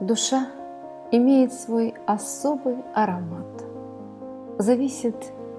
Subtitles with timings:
[0.00, 0.48] Душа
[1.12, 3.46] имеет свой особый аромат.
[4.58, 5.14] Зависит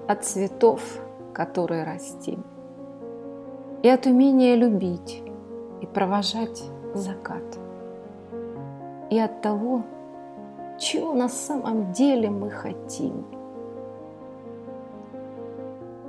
[0.06, 0.82] от цветов,
[1.32, 2.44] которые растим,
[3.82, 5.22] и от умения любить
[5.80, 6.62] и провожать
[6.92, 7.58] закат,
[9.08, 9.82] и от того,
[10.78, 13.24] чего на самом деле мы хотим.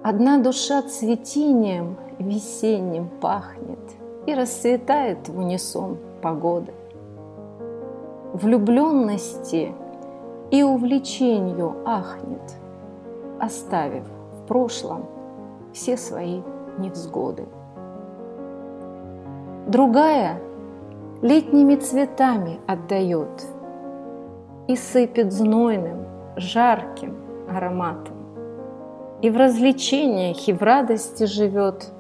[0.04, 3.80] Одна душа цветением весенним пахнет
[4.26, 6.74] и расцветает в унисон погоды–
[8.34, 9.74] влюбленности
[10.52, 12.56] и увлечению ахнет,
[13.40, 15.06] оставив в прошлом
[15.74, 16.42] все свои
[16.78, 17.46] невзгоды.
[19.68, 20.40] Другая
[21.22, 23.46] летними цветами отдает
[24.68, 27.18] и сыпет знойным, жарким
[27.50, 28.16] ароматом.
[29.22, 31.92] И в развлечениях, и в радости живет,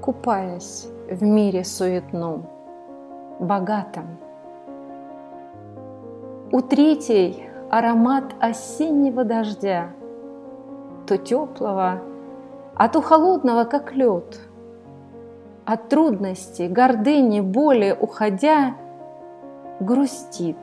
[0.00, 2.46] купаясь в мире суетном,
[3.40, 4.18] богатом
[6.52, 9.92] у третьей аромат осеннего дождя,
[11.06, 12.02] то теплого,
[12.74, 14.38] а то холодного, как лед.
[15.64, 18.74] От трудностей, гордыни, боли уходя,
[19.80, 20.58] грустит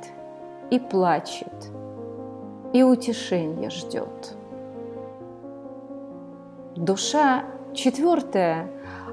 [0.70, 1.72] и плачет,
[2.72, 4.36] и утешение ждет.
[6.76, 8.68] Душа четвертая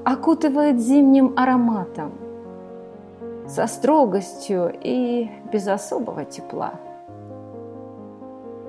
[0.05, 2.11] окутывает зимним ароматом–
[3.47, 6.73] со строгостью и без особого тепла.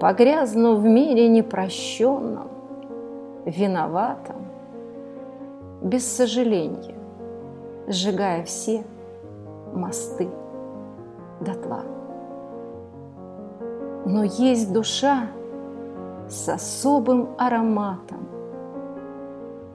[0.00, 2.48] Погрязну в мире непрощенном,
[3.44, 4.36] виноватом,
[5.82, 6.94] без сожаления,
[7.88, 8.84] сжигая все
[9.74, 10.28] мосты
[11.40, 11.82] дотла.
[14.06, 15.26] Но есть душа
[16.28, 18.28] с особым ароматом,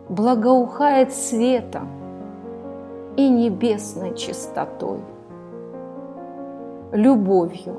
[0.07, 2.02] благоухает светом,
[3.15, 4.99] и небесной чистотой,
[6.91, 7.75] любовью,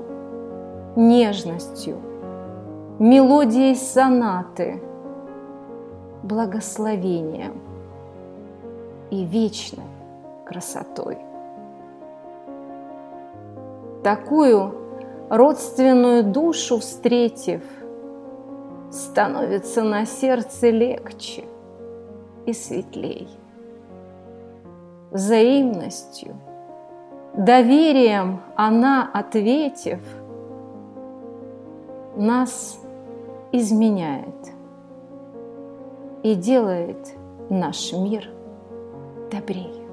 [0.96, 1.96] нежностью,
[2.98, 4.82] мелодией сонаты,
[6.22, 7.60] благословением
[9.10, 9.84] и вечной
[10.46, 11.18] красотой.
[14.02, 14.74] Такую
[15.30, 17.62] родственную душу встретив,
[18.90, 21.44] становится на сердце легче
[22.46, 23.28] и светлей
[25.14, 26.36] взаимностью,
[27.34, 30.00] доверием она, ответив,
[32.16, 32.78] нас
[33.52, 34.52] изменяет
[36.22, 37.14] и делает
[37.48, 38.28] наш мир
[39.30, 39.83] добрее.